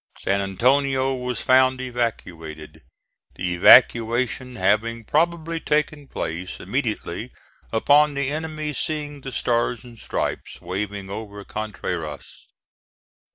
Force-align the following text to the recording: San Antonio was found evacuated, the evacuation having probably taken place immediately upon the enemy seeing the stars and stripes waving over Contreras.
San 0.17 0.41
Antonio 0.41 1.13
was 1.13 1.41
found 1.41 1.79
evacuated, 1.79 2.81
the 3.35 3.53
evacuation 3.53 4.55
having 4.55 5.03
probably 5.05 5.59
taken 5.59 6.07
place 6.07 6.59
immediately 6.59 7.31
upon 7.71 8.15
the 8.15 8.29
enemy 8.29 8.73
seeing 8.73 9.21
the 9.21 9.31
stars 9.31 9.83
and 9.83 9.99
stripes 9.99 10.59
waving 10.59 11.11
over 11.11 11.43
Contreras. 11.43 12.47